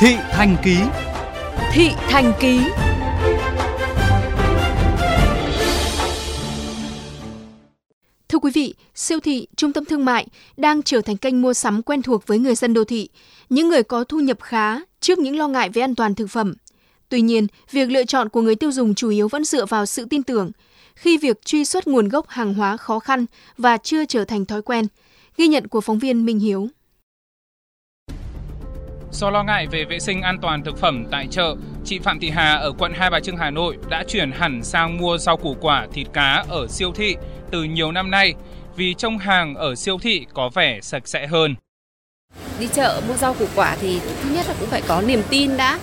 Thị 0.00 0.16
Thành 0.30 0.56
Ký 0.64 0.76
Thị 1.72 1.88
Thành 1.96 2.32
Ký 2.40 2.60
Thưa 8.28 8.38
quý 8.38 8.50
vị, 8.54 8.74
siêu 8.94 9.20
thị, 9.20 9.46
trung 9.56 9.72
tâm 9.72 9.84
thương 9.84 10.04
mại 10.04 10.26
đang 10.56 10.82
trở 10.82 11.00
thành 11.00 11.16
kênh 11.16 11.42
mua 11.42 11.54
sắm 11.54 11.82
quen 11.82 12.02
thuộc 12.02 12.26
với 12.26 12.38
người 12.38 12.54
dân 12.54 12.74
đô 12.74 12.84
thị, 12.84 13.08
những 13.48 13.68
người 13.68 13.82
có 13.82 14.04
thu 14.04 14.20
nhập 14.20 14.38
khá 14.40 14.80
trước 15.00 15.18
những 15.18 15.36
lo 15.36 15.48
ngại 15.48 15.68
về 15.68 15.82
an 15.82 15.94
toàn 15.94 16.14
thực 16.14 16.30
phẩm. 16.30 16.54
Tuy 17.08 17.20
nhiên, 17.20 17.46
việc 17.70 17.90
lựa 17.90 18.04
chọn 18.04 18.28
của 18.28 18.42
người 18.42 18.54
tiêu 18.54 18.72
dùng 18.72 18.94
chủ 18.94 19.08
yếu 19.08 19.28
vẫn 19.28 19.44
dựa 19.44 19.66
vào 19.66 19.86
sự 19.86 20.04
tin 20.04 20.22
tưởng, 20.22 20.50
khi 20.94 21.18
việc 21.18 21.44
truy 21.44 21.64
xuất 21.64 21.86
nguồn 21.86 22.08
gốc 22.08 22.28
hàng 22.28 22.54
hóa 22.54 22.76
khó 22.76 22.98
khăn 22.98 23.26
và 23.56 23.76
chưa 23.76 24.04
trở 24.04 24.24
thành 24.24 24.44
thói 24.44 24.62
quen. 24.62 24.86
Ghi 25.36 25.48
nhận 25.48 25.66
của 25.66 25.80
phóng 25.80 25.98
viên 25.98 26.26
Minh 26.26 26.38
Hiếu. 26.38 26.68
Do 29.12 29.30
lo 29.30 29.42
ngại 29.42 29.66
về 29.66 29.84
vệ 29.84 29.98
sinh 29.98 30.22
an 30.22 30.38
toàn 30.42 30.62
thực 30.64 30.78
phẩm 30.78 31.04
tại 31.10 31.26
chợ, 31.30 31.54
chị 31.84 31.98
Phạm 31.98 32.20
Thị 32.20 32.30
Hà 32.30 32.54
ở 32.54 32.72
quận 32.78 32.92
Hai 32.94 33.10
Bà 33.10 33.20
Trưng 33.20 33.36
Hà 33.36 33.50
Nội 33.50 33.76
đã 33.88 34.04
chuyển 34.08 34.30
hẳn 34.32 34.62
sang 34.62 34.98
mua 34.98 35.18
rau 35.18 35.36
củ 35.36 35.56
quả, 35.60 35.86
thịt 35.92 36.06
cá 36.12 36.44
ở 36.48 36.66
siêu 36.68 36.92
thị 36.94 37.16
từ 37.50 37.64
nhiều 37.64 37.92
năm 37.92 38.10
nay 38.10 38.34
vì 38.76 38.94
trông 38.94 39.18
hàng 39.18 39.54
ở 39.54 39.74
siêu 39.74 39.98
thị 40.02 40.26
có 40.34 40.50
vẻ 40.54 40.80
sạch 40.82 41.08
sẽ 41.08 41.26
hơn. 41.26 41.54
Đi 42.60 42.68
chợ 42.74 43.00
mua 43.08 43.14
rau 43.14 43.34
củ 43.34 43.46
quả 43.54 43.76
thì 43.80 44.00
thứ 44.22 44.30
nhất 44.34 44.46
là 44.48 44.54
cũng 44.60 44.68
phải 44.68 44.82
có 44.88 45.02
niềm 45.06 45.22
tin 45.30 45.56
đã. 45.56 45.78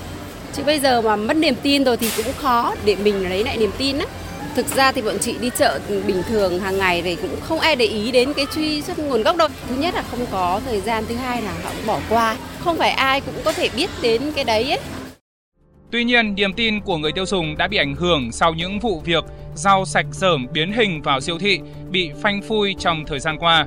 Chứ 0.54 0.64
bây 0.66 0.80
giờ 0.80 1.02
mà 1.02 1.16
mất 1.16 1.38
niềm 1.38 1.56
tin 1.64 1.84
rồi 1.84 1.98
thì 1.98 2.10
cũng 2.18 2.34
khó 2.38 2.76
để 2.86 2.96
mình 3.04 3.30
lấy 3.30 3.44
lại 3.44 3.58
niềm 3.58 3.72
tin 3.78 3.98
á. 3.98 4.06
Thực 4.56 4.68
ra 4.68 4.92
thì 4.92 5.02
bọn 5.02 5.16
chị 5.22 5.36
đi 5.42 5.50
chợ 5.58 5.80
bình 5.90 6.24
thường 6.30 6.60
hàng 6.60 6.78
ngày 6.78 7.02
thì 7.02 7.16
cũng 7.16 7.42
không 7.42 7.60
ai 7.60 7.76
để 7.76 7.86
ý 7.86 8.12
đến 8.12 8.34
cái 8.34 8.46
truy 8.56 8.82
xuất 8.82 9.00
nguồn 9.00 9.24
gốc 9.24 9.38
đâu. 9.38 9.48
Thứ 9.70 9.76
nhất 9.76 9.94
là 9.94 10.04
không 10.12 10.26
có 10.32 10.62
thời 10.66 10.82
gian, 10.82 11.04
thứ 11.10 11.16
hai 11.16 11.42
là 11.42 11.52
họ 11.64 11.70
cũng 11.78 11.88
bỏ 11.88 12.00
qua. 12.10 12.38
Không 12.60 12.78
phải 12.78 12.90
ai 12.90 13.22
cũng 13.22 13.36
có 13.46 13.52
thể 13.52 13.70
biết 13.76 13.90
đến 14.02 14.22
cái 14.36 14.44
đấy 14.44 14.70
ấy. 14.70 14.80
Tuy 15.92 16.04
nhiên, 16.04 16.36
niềm 16.36 16.54
tin 16.54 16.82
của 16.82 16.98
người 16.98 17.12
tiêu 17.12 17.26
dùng 17.26 17.58
đã 17.58 17.68
bị 17.68 17.78
ảnh 17.78 17.96
hưởng 17.96 18.32
sau 18.32 18.54
những 18.54 18.80
vụ 18.80 19.02
việc 19.06 19.24
rau 19.56 19.86
sạch 19.86 20.06
dởm 20.12 20.48
biến 20.54 20.72
hình 20.72 21.02
vào 21.02 21.22
siêu 21.22 21.38
thị 21.40 21.60
bị 21.90 22.12
phanh 22.22 22.42
phui 22.42 22.76
trong 22.80 23.06
thời 23.08 23.20
gian 23.20 23.38
qua. 23.38 23.66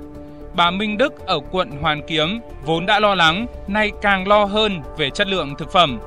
Bà 0.55 0.71
Minh 0.71 0.99
Đức 0.99 1.27
ở 1.27 1.41
quận 1.51 1.71
Hoàn 1.71 2.03
Kiếm 2.07 2.41
vốn 2.65 2.87
đã 2.87 3.01
lo 3.01 3.15
lắng, 3.15 3.47
nay 3.67 3.91
càng 4.03 4.29
lo 4.29 4.45
hơn 4.45 4.81
về 4.99 5.11
chất 5.11 5.29
lượng 5.29 5.55
thực 5.59 5.73
phẩm. 5.73 5.99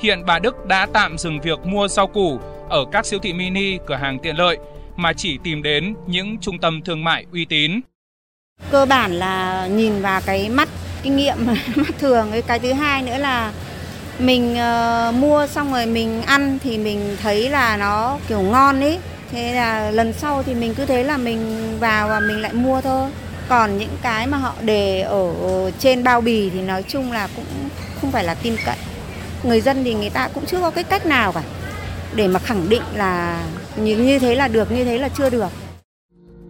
Hiện 0.00 0.22
bà 0.26 0.38
Đức 0.38 0.66
đã 0.66 0.86
tạm 0.92 1.18
dừng 1.18 1.40
việc 1.40 1.66
mua 1.66 1.88
rau 1.88 2.06
củ 2.06 2.40
ở 2.68 2.84
các 2.92 3.06
siêu 3.06 3.18
thị 3.22 3.32
mini, 3.32 3.78
cửa 3.86 3.94
hàng 3.94 4.18
tiện 4.18 4.36
lợi 4.36 4.58
mà 4.96 5.12
chỉ 5.12 5.38
tìm 5.44 5.62
đến 5.62 5.94
những 6.06 6.38
trung 6.38 6.58
tâm 6.58 6.82
thương 6.82 7.04
mại 7.04 7.24
uy 7.32 7.44
tín. 7.44 7.80
Cơ 8.70 8.86
bản 8.86 9.12
là 9.12 9.66
nhìn 9.66 10.02
vào 10.02 10.20
cái 10.26 10.48
mắt 10.48 10.68
kinh 11.02 11.16
nghiệm 11.16 11.36
mắt 11.76 11.98
thường. 11.98 12.32
Cái 12.46 12.58
thứ 12.58 12.72
hai 12.72 13.02
nữa 13.02 13.18
là 13.18 13.52
mình 14.18 14.56
uh, 14.56 15.14
mua 15.14 15.46
xong 15.46 15.72
rồi 15.72 15.86
mình 15.86 16.22
ăn 16.22 16.58
thì 16.62 16.78
mình 16.78 17.16
thấy 17.22 17.50
là 17.50 17.76
nó 17.76 18.18
kiểu 18.28 18.40
ngon 18.40 18.80
ấy 18.80 18.98
thế 19.30 19.54
là 19.54 19.90
lần 19.90 20.12
sau 20.12 20.42
thì 20.42 20.54
mình 20.54 20.74
cứ 20.74 20.86
thế 20.86 21.04
là 21.04 21.16
mình 21.16 21.40
vào 21.80 22.08
và 22.08 22.20
mình 22.20 22.42
lại 22.42 22.52
mua 22.52 22.80
thôi. 22.80 23.10
Còn 23.48 23.78
những 23.78 23.96
cái 24.02 24.26
mà 24.26 24.36
họ 24.38 24.54
để 24.62 25.00
ở 25.00 25.32
trên 25.78 26.04
bao 26.04 26.20
bì 26.20 26.50
thì 26.50 26.60
nói 26.60 26.82
chung 26.82 27.12
là 27.12 27.28
cũng 27.36 27.68
không 28.00 28.12
phải 28.12 28.24
là 28.24 28.34
tin 28.34 28.56
cậy. 28.64 28.76
Người 29.42 29.60
dân 29.60 29.84
thì 29.84 29.94
người 29.94 30.10
ta 30.10 30.28
cũng 30.34 30.46
chưa 30.46 30.60
có 30.60 30.70
cái 30.70 30.84
cách 30.84 31.06
nào 31.06 31.32
cả 31.32 31.42
để 32.14 32.28
mà 32.28 32.38
khẳng 32.38 32.68
định 32.68 32.82
là 32.94 33.44
như, 33.76 33.96
như 33.96 34.18
thế 34.18 34.34
là 34.34 34.48
được 34.48 34.72
như 34.72 34.84
thế 34.84 34.98
là 34.98 35.08
chưa 35.08 35.30
được 35.30 35.48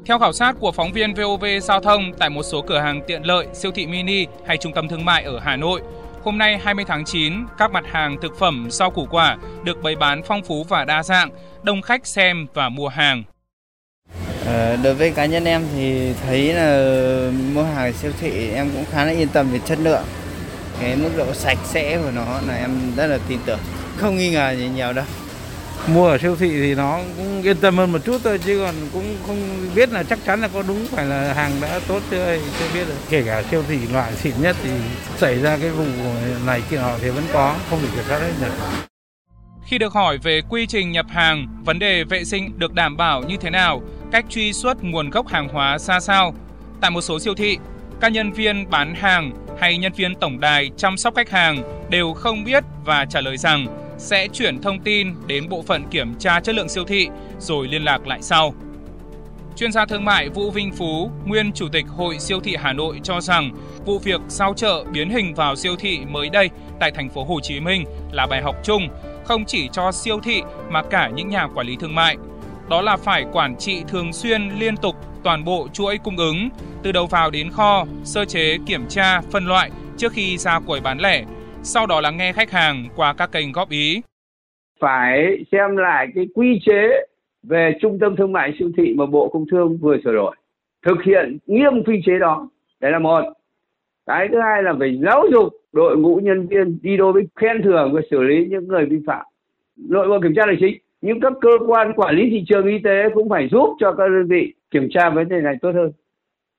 theo 0.08 0.18
khảo 0.18 0.32
sát 0.32 0.56
của 0.60 0.72
phóng 0.72 0.92
viên 0.92 1.14
VOV 1.14 1.44
Giao 1.62 1.80
thông 1.80 2.12
tại 2.18 2.30
một 2.30 2.42
số 2.42 2.62
cửa 2.62 2.78
hàng 2.78 3.02
tiện 3.06 3.22
lợi, 3.22 3.46
siêu 3.54 3.72
thị 3.74 3.86
mini 3.86 4.26
hay 4.46 4.56
trung 4.56 4.72
tâm 4.72 4.88
thương 4.88 5.04
mại 5.04 5.22
ở 5.22 5.38
Hà 5.38 5.56
Nội, 5.56 5.82
hôm 6.24 6.38
nay 6.38 6.58
20 6.64 6.84
tháng 6.88 7.04
9, 7.04 7.32
các 7.58 7.70
mặt 7.70 7.84
hàng 7.90 8.16
thực 8.22 8.38
phẩm 8.38 8.68
rau 8.70 8.90
củ 8.90 9.06
quả 9.10 9.36
được 9.64 9.82
bày 9.82 9.96
bán 9.96 10.22
phong 10.22 10.42
phú 10.42 10.64
và 10.68 10.84
đa 10.84 11.02
dạng, 11.02 11.30
đông 11.62 11.82
khách 11.82 12.06
xem 12.06 12.46
và 12.54 12.68
mua 12.68 12.88
hàng. 12.88 13.22
À, 14.46 14.76
đối 14.82 14.94
với 14.94 15.10
cá 15.10 15.26
nhân 15.26 15.44
em 15.44 15.62
thì 15.74 16.12
thấy 16.26 16.52
là 16.52 17.30
mua 17.54 17.62
hàng 17.62 17.92
siêu 17.92 18.12
thị 18.20 18.50
em 18.50 18.70
cũng 18.74 18.84
khá 18.90 19.04
là 19.04 19.12
yên 19.12 19.28
tâm 19.28 19.50
về 19.52 19.58
chất 19.64 19.78
lượng. 19.78 20.04
Cái 20.80 20.96
mức 20.96 21.10
độ 21.16 21.34
sạch 21.34 21.58
sẽ 21.64 21.98
của 21.98 22.10
nó 22.10 22.40
là 22.48 22.56
em 22.56 22.70
rất 22.96 23.06
là 23.06 23.18
tin 23.28 23.38
tưởng. 23.46 23.60
Không 23.96 24.16
nghi 24.16 24.30
ngờ 24.30 24.54
gì 24.58 24.68
nhiều 24.68 24.92
đâu 24.92 25.04
mua 25.86 26.08
ở 26.08 26.18
siêu 26.18 26.36
thị 26.36 26.50
thì 26.50 26.74
nó 26.74 27.00
cũng 27.16 27.42
yên 27.42 27.56
tâm 27.56 27.76
hơn 27.76 27.92
một 27.92 27.98
chút 28.04 28.20
thôi 28.24 28.38
chứ 28.44 28.58
còn 28.58 28.74
cũng 28.92 29.16
không 29.26 29.36
biết 29.74 29.92
là 29.92 30.02
chắc 30.02 30.18
chắn 30.26 30.40
là 30.40 30.48
có 30.48 30.62
đúng 30.62 30.86
phải 30.86 31.06
là 31.06 31.34
hàng 31.34 31.52
đã 31.60 31.80
tốt 31.88 32.02
chưa 32.10 32.38
chưa 32.58 32.66
biết 32.74 32.84
được. 32.88 32.94
Kể 33.10 33.22
cả 33.26 33.42
siêu 33.50 33.62
thị 33.68 33.78
loại 33.92 34.12
xịn 34.12 34.34
nhất 34.40 34.56
thì 34.62 34.70
xảy 35.16 35.38
ra 35.38 35.56
cái 35.60 35.70
vụ 35.70 35.84
này 36.46 36.62
kia 36.70 36.76
họ 36.76 36.98
thì 37.02 37.10
vẫn 37.10 37.24
có 37.32 37.56
không 37.70 37.78
thể 37.82 37.88
kiểm 37.94 38.04
soát 38.08 38.18
hết 38.18 38.32
được. 38.40 38.52
Khi 39.66 39.78
được 39.78 39.92
hỏi 39.92 40.18
về 40.18 40.40
quy 40.48 40.66
trình 40.66 40.92
nhập 40.92 41.06
hàng, 41.08 41.46
vấn 41.64 41.78
đề 41.78 42.04
vệ 42.04 42.24
sinh 42.24 42.58
được 42.58 42.72
đảm 42.72 42.96
bảo 42.96 43.22
như 43.22 43.36
thế 43.40 43.50
nào, 43.50 43.82
cách 44.12 44.24
truy 44.28 44.52
xuất 44.52 44.84
nguồn 44.84 45.10
gốc 45.10 45.28
hàng 45.28 45.48
hóa 45.48 45.78
ra 45.78 46.00
sao, 46.00 46.34
tại 46.80 46.90
một 46.90 47.00
số 47.00 47.18
siêu 47.18 47.34
thị, 47.34 47.58
các 48.00 48.12
nhân 48.12 48.32
viên 48.32 48.70
bán 48.70 48.94
hàng 48.94 49.32
hay 49.60 49.78
nhân 49.78 49.92
viên 49.92 50.14
tổng 50.14 50.40
đài 50.40 50.70
chăm 50.76 50.96
sóc 50.96 51.14
khách 51.16 51.30
hàng 51.30 51.62
đều 51.90 52.12
không 52.12 52.44
biết 52.44 52.64
và 52.84 53.04
trả 53.04 53.20
lời 53.20 53.36
rằng 53.36 53.66
sẽ 53.98 54.28
chuyển 54.32 54.62
thông 54.62 54.80
tin 54.80 55.14
đến 55.26 55.48
bộ 55.48 55.62
phận 55.62 55.84
kiểm 55.90 56.14
tra 56.18 56.40
chất 56.40 56.54
lượng 56.54 56.68
siêu 56.68 56.84
thị 56.84 57.08
rồi 57.38 57.68
liên 57.68 57.84
lạc 57.84 58.06
lại 58.06 58.22
sau. 58.22 58.54
Chuyên 59.56 59.72
gia 59.72 59.86
thương 59.86 60.04
mại 60.04 60.28
Vũ 60.28 60.50
Vinh 60.50 60.72
Phú, 60.72 61.10
nguyên 61.24 61.52
chủ 61.52 61.68
tịch 61.72 61.86
Hội 61.88 62.18
siêu 62.18 62.40
thị 62.40 62.56
Hà 62.58 62.72
Nội 62.72 63.00
cho 63.02 63.20
rằng 63.20 63.50
vụ 63.86 63.98
việc 63.98 64.20
sao 64.28 64.54
chợ 64.56 64.84
biến 64.92 65.10
hình 65.10 65.34
vào 65.34 65.56
siêu 65.56 65.76
thị 65.76 65.98
mới 66.08 66.28
đây 66.30 66.50
tại 66.80 66.90
thành 66.90 67.08
phố 67.08 67.24
Hồ 67.24 67.40
Chí 67.40 67.60
Minh 67.60 67.84
là 68.12 68.26
bài 68.26 68.42
học 68.42 68.56
chung 68.64 68.88
không 69.24 69.44
chỉ 69.44 69.68
cho 69.72 69.92
siêu 69.92 70.20
thị 70.22 70.42
mà 70.70 70.82
cả 70.82 71.08
những 71.08 71.28
nhà 71.28 71.48
quản 71.54 71.66
lý 71.66 71.76
thương 71.76 71.94
mại. 71.94 72.16
Đó 72.68 72.82
là 72.82 72.96
phải 72.96 73.24
quản 73.32 73.56
trị 73.56 73.82
thường 73.88 74.12
xuyên 74.12 74.48
liên 74.58 74.76
tục 74.76 74.96
toàn 75.22 75.44
bộ 75.44 75.68
chuỗi 75.72 75.98
cung 75.98 76.16
ứng 76.16 76.48
từ 76.82 76.92
đầu 76.92 77.06
vào 77.06 77.30
đến 77.30 77.50
kho, 77.50 77.84
sơ 78.04 78.24
chế, 78.24 78.58
kiểm 78.66 78.88
tra, 78.88 79.20
phân 79.20 79.46
loại 79.46 79.70
trước 79.96 80.12
khi 80.12 80.38
ra 80.38 80.60
quầy 80.60 80.80
bán 80.80 81.00
lẻ 81.00 81.24
sau 81.68 81.86
đó 81.86 82.00
là 82.00 82.10
nghe 82.10 82.32
khách 82.32 82.50
hàng 82.50 82.84
qua 82.96 83.14
các 83.18 83.32
kênh 83.32 83.52
góp 83.52 83.70
ý. 83.70 84.00
Phải 84.80 85.44
xem 85.52 85.76
lại 85.76 86.08
cái 86.14 86.26
quy 86.34 86.60
chế 86.66 87.06
về 87.42 87.72
trung 87.80 87.98
tâm 87.98 88.16
thương 88.16 88.32
mại 88.32 88.52
siêu 88.58 88.70
thị 88.76 88.94
mà 88.96 89.06
Bộ 89.06 89.28
Công 89.28 89.44
Thương 89.50 89.78
vừa 89.78 89.96
sửa 90.04 90.12
đổi. 90.12 90.36
Thực 90.86 91.02
hiện 91.04 91.38
nghiêm 91.46 91.84
quy 91.86 92.00
chế 92.06 92.18
đó. 92.18 92.48
Đấy 92.80 92.92
là 92.92 92.98
một. 92.98 93.22
Cái 94.06 94.28
thứ 94.32 94.40
hai 94.40 94.62
là 94.62 94.74
phải 94.78 94.98
giáo 95.04 95.24
dục 95.32 95.48
đội 95.72 95.96
ngũ 95.96 96.16
nhân 96.16 96.46
viên 96.46 96.78
đi 96.82 96.96
đôi 96.96 97.12
với 97.12 97.22
khen 97.36 97.62
thưởng 97.62 97.92
và 97.92 98.00
xử 98.10 98.22
lý 98.22 98.46
những 98.50 98.68
người 98.68 98.86
vi 98.86 98.98
phạm. 99.06 99.26
Nội 99.76 100.08
bộ 100.08 100.20
kiểm 100.22 100.34
tra 100.36 100.46
là 100.46 100.52
chính. 100.60 100.78
Nhưng 101.00 101.20
các 101.20 101.32
cơ 101.40 101.50
quan 101.66 101.92
quản 101.92 102.16
lý 102.16 102.30
thị 102.30 102.44
trường 102.48 102.66
y 102.66 102.78
tế 102.84 103.08
cũng 103.14 103.28
phải 103.28 103.48
giúp 103.52 103.76
cho 103.80 103.92
các 103.92 104.08
đơn 104.08 104.26
vị 104.28 104.54
kiểm 104.70 104.88
tra 104.90 105.10
vấn 105.10 105.28
đề 105.28 105.40
này 105.40 105.54
tốt 105.62 105.70
hơn. 105.74 105.92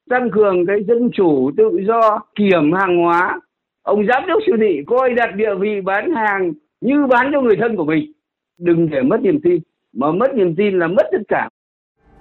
Tăng 0.09 0.29
cường 0.31 0.65
cái 0.65 0.83
dân 0.87 1.09
chủ 1.13 1.51
tự 1.57 1.79
do, 1.87 2.19
kiểm 2.35 2.71
hàng 2.71 2.97
hóa 2.97 3.39
ông 3.89 4.05
giám 4.07 4.27
đốc 4.27 4.39
siêu 4.45 4.55
thị 4.61 4.81
coi 4.87 5.13
đặt 5.13 5.29
địa 5.35 5.55
vị 5.59 5.81
bán 5.81 6.11
hàng 6.15 6.53
như 6.81 7.07
bán 7.09 7.31
cho 7.33 7.41
người 7.41 7.55
thân 7.59 7.75
của 7.75 7.85
mình 7.85 8.11
đừng 8.57 8.89
để 8.89 9.01
mất 9.01 9.17
niềm 9.21 9.39
tin 9.43 9.59
mà 9.93 10.11
mất 10.11 10.35
niềm 10.35 10.55
tin 10.55 10.79
là 10.79 10.87
mất 10.87 11.03
tất 11.11 11.21
cả 11.27 11.49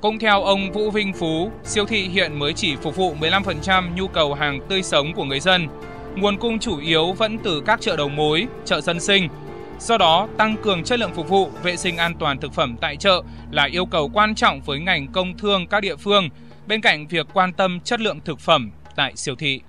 cũng 0.00 0.18
theo 0.18 0.42
ông 0.42 0.72
Vũ 0.72 0.90
Vinh 0.90 1.12
Phú, 1.12 1.50
siêu 1.64 1.86
thị 1.86 2.02
hiện 2.02 2.38
mới 2.38 2.52
chỉ 2.52 2.76
phục 2.76 2.96
vụ 2.96 3.14
15% 3.20 3.94
nhu 3.96 4.08
cầu 4.08 4.34
hàng 4.34 4.60
tươi 4.68 4.82
sống 4.82 5.12
của 5.14 5.24
người 5.24 5.40
dân. 5.40 5.66
Nguồn 6.16 6.36
cung 6.36 6.58
chủ 6.58 6.78
yếu 6.78 7.12
vẫn 7.12 7.38
từ 7.38 7.62
các 7.66 7.80
chợ 7.80 7.96
đầu 7.96 8.08
mối, 8.08 8.46
chợ 8.64 8.80
dân 8.80 9.00
sinh. 9.00 9.28
Do 9.78 9.98
đó, 9.98 10.28
tăng 10.36 10.56
cường 10.62 10.84
chất 10.84 10.98
lượng 10.98 11.10
phục 11.14 11.28
vụ, 11.28 11.48
vệ 11.62 11.76
sinh 11.76 11.96
an 11.96 12.12
toàn 12.18 12.38
thực 12.38 12.52
phẩm 12.52 12.76
tại 12.80 12.96
chợ 12.96 13.22
là 13.50 13.64
yêu 13.64 13.86
cầu 13.86 14.10
quan 14.14 14.34
trọng 14.34 14.60
với 14.60 14.80
ngành 14.80 15.06
công 15.12 15.38
thương 15.38 15.66
các 15.66 15.80
địa 15.80 15.96
phương, 15.96 16.28
bên 16.66 16.80
cạnh 16.80 17.06
việc 17.06 17.26
quan 17.34 17.52
tâm 17.52 17.80
chất 17.80 18.00
lượng 18.00 18.18
thực 18.24 18.38
phẩm 18.38 18.70
tại 18.96 19.12
siêu 19.16 19.34
thị. 19.34 19.60